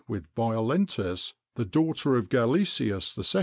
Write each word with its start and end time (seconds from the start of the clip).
with 0.07 0.33
Violentis, 0.33 1.35
the 1.53 1.63
daughter 1.63 2.15
of 2.15 2.27
Galeasius 2.27 3.15
II. 3.19 3.39